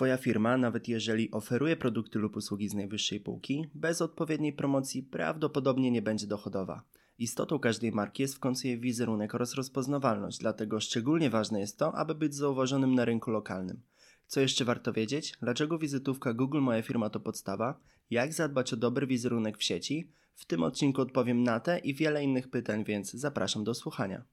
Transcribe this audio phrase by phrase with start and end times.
[0.00, 5.90] Twoja firma, nawet jeżeli oferuje produkty lub usługi z najwyższej półki, bez odpowiedniej promocji prawdopodobnie
[5.90, 6.82] nie będzie dochodowa.
[7.18, 11.94] Istotą każdej marki jest w końcu jej wizerunek oraz rozpoznawalność, dlatego szczególnie ważne jest to,
[11.94, 13.80] aby być zauważonym na rynku lokalnym.
[14.26, 15.34] Co jeszcze warto wiedzieć?
[15.42, 17.80] Dlaczego wizytówka Google Moja Firma to podstawa?
[18.10, 20.10] Jak zadbać o dobry wizerunek w sieci?
[20.34, 24.24] W tym odcinku odpowiem na te i wiele innych pytań, więc zapraszam do słuchania.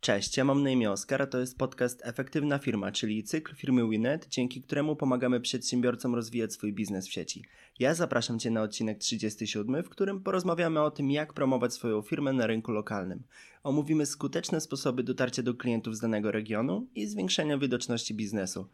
[0.00, 3.88] Cześć, ja mam na imię Oskar, a to jest podcast Efektywna Firma, czyli cykl firmy
[3.88, 7.44] Winet, dzięki któremu pomagamy przedsiębiorcom rozwijać swój biznes w sieci.
[7.78, 12.32] Ja zapraszam Cię na odcinek 37, w którym porozmawiamy o tym, jak promować swoją firmę
[12.32, 13.22] na rynku lokalnym.
[13.62, 18.68] Omówimy skuteczne sposoby dotarcia do klientów z danego regionu i zwiększenia widoczności biznesu.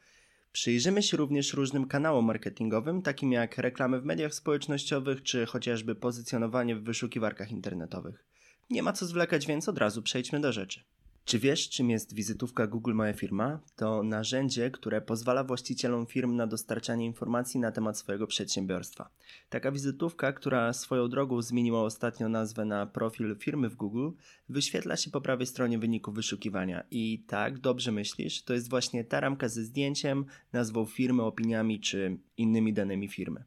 [0.53, 6.77] Przyjrzymy się również różnym kanałom marketingowym, takim jak reklamy w mediach społecznościowych czy chociażby pozycjonowanie
[6.77, 8.25] w wyszukiwarkach internetowych.
[8.71, 10.81] Nie ma co zwlekać, więc od razu przejdźmy do rzeczy.
[11.27, 13.61] Czy wiesz, czym jest wizytówka Google Moja Firma?
[13.77, 19.11] To narzędzie, które pozwala właścicielom firm na dostarczanie informacji na temat swojego przedsiębiorstwa.
[19.49, 24.11] Taka wizytówka, która swoją drogą zmieniła ostatnio nazwę na profil firmy w Google,
[24.49, 26.85] wyświetla się po prawej stronie wyniku wyszukiwania.
[26.91, 32.19] I tak, dobrze myślisz, to jest właśnie ta ramka ze zdjęciem, nazwą firmy, opiniami czy
[32.37, 33.45] innymi danymi firmy.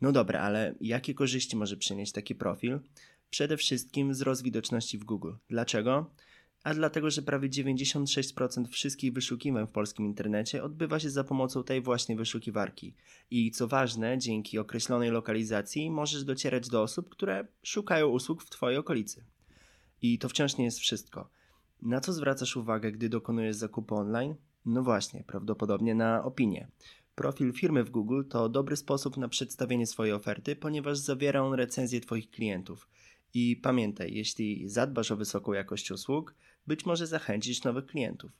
[0.00, 2.78] No dobra, ale jakie korzyści może przynieść taki profil?
[3.30, 5.32] Przede wszystkim wzrost widoczności w Google.
[5.48, 6.10] Dlaczego?
[6.66, 11.80] A dlatego, że prawie 96% wszystkich wyszukiwań w polskim internecie odbywa się za pomocą tej
[11.80, 12.94] właśnie wyszukiwarki.
[13.30, 18.78] I co ważne, dzięki określonej lokalizacji możesz docierać do osób, które szukają usług w Twojej
[18.78, 19.24] okolicy.
[20.02, 21.30] I to wciąż nie jest wszystko.
[21.82, 24.34] Na co zwracasz uwagę, gdy dokonujesz zakupu online?
[24.64, 26.68] No właśnie, prawdopodobnie na opinię.
[27.14, 32.00] Profil firmy w Google to dobry sposób na przedstawienie swojej oferty, ponieważ zawiera on recenzję
[32.00, 32.88] Twoich klientów.
[33.34, 36.34] I pamiętaj, jeśli zadbasz o wysoką jakość usług,
[36.66, 38.30] być może zachęcić nowych klientów.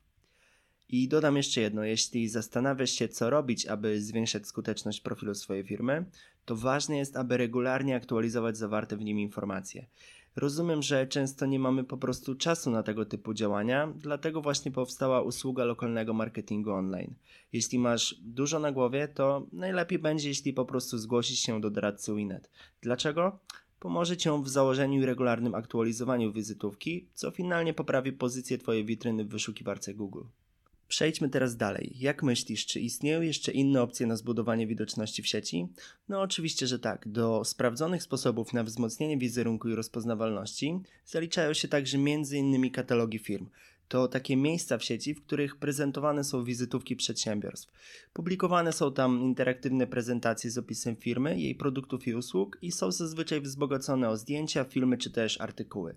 [0.89, 6.05] I dodam jeszcze jedno, jeśli zastanawiasz się, co robić, aby zwiększać skuteczność profilu swojej firmy,
[6.45, 9.87] to ważne jest, aby regularnie aktualizować zawarte w nim informacje.
[10.37, 15.23] Rozumiem, że często nie mamy po prostu czasu na tego typu działania, dlatego właśnie powstała
[15.23, 17.15] usługa lokalnego marketingu online.
[17.53, 22.15] Jeśli masz dużo na głowie, to najlepiej będzie, jeśli po prostu zgłosisz się do doradcy
[22.15, 22.51] Winet.
[22.81, 23.39] Dlaczego?
[23.81, 29.29] Pomoże Cię w założeniu i regularnym aktualizowaniu wizytówki, co finalnie poprawi pozycję Twojej witryny w
[29.29, 30.23] wyszukiwarce Google.
[30.89, 31.93] Przejdźmy teraz dalej.
[31.99, 35.69] Jak myślisz, czy istnieją jeszcze inne opcje na zbudowanie widoczności w sieci?
[36.09, 37.09] No oczywiście, że tak.
[37.09, 42.71] Do sprawdzonych sposobów na wzmocnienie wizerunku i rozpoznawalności zaliczają się także m.in.
[42.71, 43.47] katalogi firm
[43.89, 47.73] to takie miejsca w sieci, w których prezentowane są wizytówki przedsiębiorstw.
[48.13, 53.41] Publikowane są tam interaktywne prezentacje z opisem firmy, jej produktów i usług i są zazwyczaj
[53.41, 55.95] wzbogacone o zdjęcia, filmy czy też artykuły.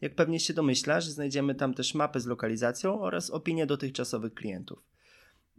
[0.00, 4.78] Jak pewnie się domyślasz, znajdziemy tam też mapę z lokalizacją oraz opinie dotychczasowych klientów.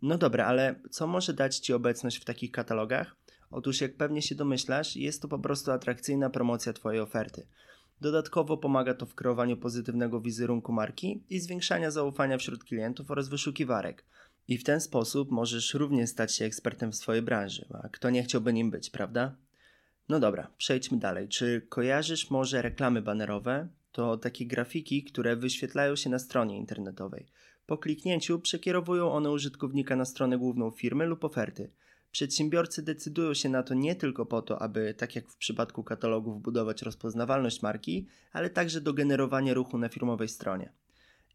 [0.01, 3.15] No dobra, ale co może dać Ci obecność w takich katalogach?
[3.51, 7.47] Otóż, jak pewnie się domyślasz, jest to po prostu atrakcyjna promocja Twojej oferty.
[8.02, 14.06] Dodatkowo pomaga to w kreowaniu pozytywnego wizerunku marki i zwiększania zaufania wśród klientów oraz wyszukiwarek.
[14.48, 18.24] I w ten sposób możesz również stać się ekspertem w swojej branży, a kto nie
[18.24, 19.36] chciałby nim być, prawda?
[20.09, 21.28] No dobra, przejdźmy dalej.
[21.28, 23.68] Czy kojarzysz może reklamy banerowe?
[23.92, 27.25] To takie grafiki, które wyświetlają się na stronie internetowej.
[27.66, 31.70] Po kliknięciu przekierowują one użytkownika na stronę główną firmy lub oferty.
[32.13, 36.41] Przedsiębiorcy decydują się na to nie tylko po to, aby, tak jak w przypadku katalogów,
[36.41, 40.72] budować rozpoznawalność marki, ale także do generowania ruchu na firmowej stronie.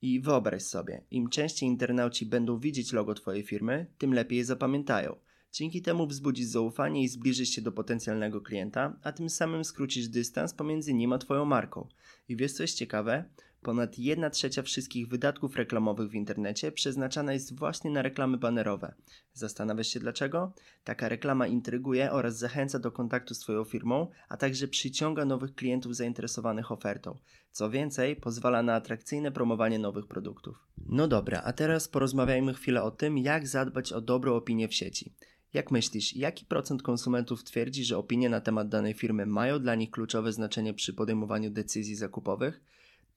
[0.03, 5.16] I wyobraź sobie, im częściej internauci będą widzieć logo Twojej firmy, tym lepiej je zapamiętają.
[5.53, 10.55] Dzięki temu wzbudzisz zaufanie i zbliżysz się do potencjalnego klienta, a tym samym skrócisz dystans
[10.55, 11.89] pomiędzy nim a Twoją marką.
[12.28, 13.25] I wiesz co jest ciekawe?
[13.63, 18.95] Ponad 1 trzecia wszystkich wydatków reklamowych w internecie przeznaczana jest właśnie na reklamy banerowe.
[19.33, 20.53] Zastanawiasz się dlaczego?
[20.85, 25.97] Taka reklama intryguje oraz zachęca do kontaktu z Twoją firmą, a także przyciąga nowych klientów
[25.97, 27.19] zainteresowanych ofertą.
[27.51, 30.57] Co więcej, pozwala na atrakcyjne promowanie nowych produktów.
[30.87, 35.15] No dobra, a teraz porozmawiajmy chwilę o tym, jak zadbać o dobrą opinię w sieci.
[35.54, 39.91] Jak myślisz, jaki procent konsumentów twierdzi, że opinie na temat danej firmy mają dla nich
[39.91, 42.61] kluczowe znaczenie przy podejmowaniu decyzji zakupowych?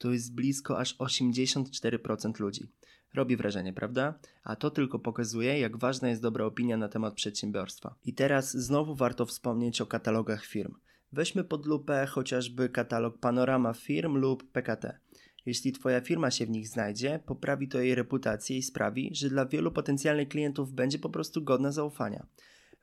[0.02, 2.68] To jest blisko aż 84% ludzi.
[3.14, 4.20] Robi wrażenie, prawda?
[4.44, 7.96] A to tylko pokazuje, jak ważna jest dobra opinia na temat przedsiębiorstwa.
[8.06, 10.74] I teraz znowu warto wspomnieć o katalogach firm.
[11.12, 15.00] Weźmy pod lupę chociażby katalog Panorama Firm lub PKT.
[15.46, 19.46] Jeśli Twoja firma się w nich znajdzie, poprawi to jej reputację i sprawi, że dla
[19.46, 22.26] wielu potencjalnych klientów będzie po prostu godna zaufania.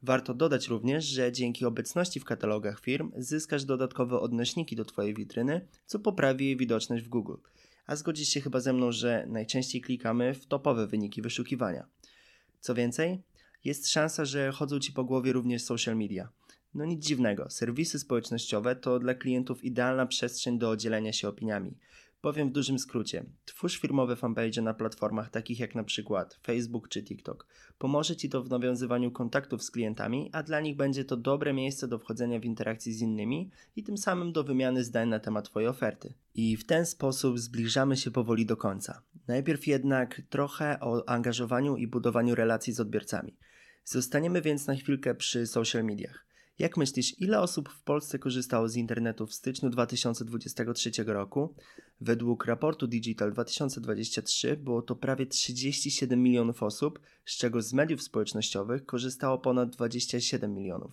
[0.03, 5.69] Warto dodać również, że dzięki obecności w katalogach firm zyskasz dodatkowe odnośniki do Twojej witryny,
[5.87, 7.37] co poprawi jej widoczność w Google.
[7.87, 11.87] a zgodzisz się chyba ze mną, że najczęściej klikamy w topowe wyniki wyszukiwania.
[12.61, 13.23] Co więcej,
[13.65, 16.29] jest szansa, że chodzą ci po głowie również social media.
[16.75, 21.77] No nic dziwnego, serwisy społecznościowe to dla klientów idealna przestrzeń do dzielenia się opiniami.
[22.21, 23.25] Powiem w dużym skrócie.
[23.45, 27.47] Twórz firmowe fanpage na platformach takich jak na przykład Facebook czy TikTok.
[27.79, 31.89] Pomoże Ci to w nawiązywaniu kontaktów z klientami, a dla nich będzie to dobre miejsce
[31.89, 35.69] do wchodzenia w interakcje z innymi i tym samym do wymiany zdań na temat Twojej
[35.69, 36.15] oferty.
[36.35, 39.03] I w ten sposób zbliżamy się powoli do końca.
[39.29, 43.37] Najpierw jednak trochę o angażowaniu i budowaniu relacji z odbiorcami.
[43.85, 46.28] Zostaniemy więc na chwilkę przy social mediach.
[46.59, 51.55] Jak myślisz, ile osób w Polsce korzystało z internetu w styczniu 2023 roku?
[52.01, 58.87] Według raportu Digital 2023 było to prawie 37 milionów osób, z czego z mediów społecznościowych
[58.87, 60.93] korzystało ponad 27 milionów.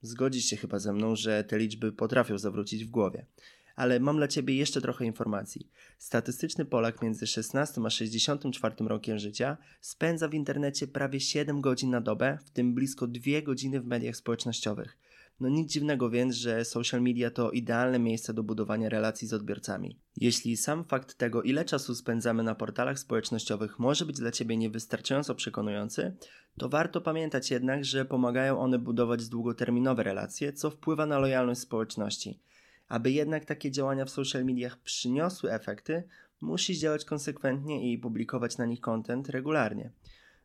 [0.00, 3.26] Zgodzisz się chyba ze mną, że te liczby potrafią zawrócić w głowie.
[3.74, 5.70] Ale mam dla Ciebie jeszcze trochę informacji.
[5.98, 12.00] Statystyczny Polak między 16 a 64 rokiem życia spędza w internecie prawie 7 godzin na
[12.00, 14.98] dobę, w tym blisko 2 godziny w mediach społecznościowych.
[15.40, 19.98] No nic dziwnego więc, że social media to idealne miejsce do budowania relacji z odbiorcami.
[20.16, 25.34] Jeśli sam fakt tego, ile czasu spędzamy na portalach społecznościowych może być dla Ciebie niewystarczająco
[25.34, 26.16] przekonujący,
[26.58, 32.40] to warto pamiętać jednak, że pomagają one budować długoterminowe relacje, co wpływa na lojalność społeczności.
[32.88, 36.02] Aby jednak takie działania w social mediach przyniosły efekty,
[36.40, 39.90] musisz działać konsekwentnie i publikować na nich content regularnie.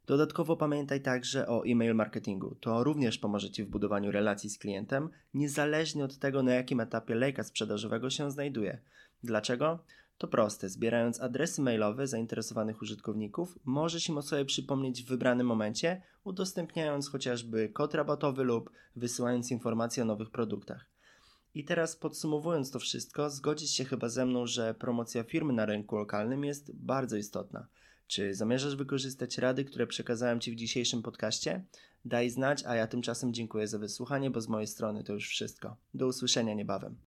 [0.10, 2.56] Dodatkowo pamiętaj także o e-mail marketingu.
[2.60, 7.16] To również pomoże Ci w budowaniu relacji z klientem, niezależnie od tego, na jakim etapie
[7.16, 8.80] lejka sprzedażowego się znajduje.
[9.24, 9.80] Dlaczego?
[10.18, 10.70] To proste.
[10.70, 17.70] Zbierając adresy mailowe zainteresowanych użytkowników, możesz im o sobie przypomnieć w wybranym momencie, udostępniając chociażby
[17.70, 20.86] kod rabatowy lub wysyłając informacje o nowych produktach.
[21.54, 25.96] I teraz podsumowując to wszystko, zgodzisz się chyba ze mną, że promocja firmy na rynku
[25.96, 27.68] lokalnym jest bardzo istotna.
[28.08, 31.66] Czy zamierzasz wykorzystać rady, które przekazałem Ci w dzisiejszym podcaście?
[32.06, 35.78] Daj znać, a ja tymczasem dziękuję za wysłuchanie, bo z mojej strony to już wszystko.
[35.94, 37.09] Do usłyszenia niebawem.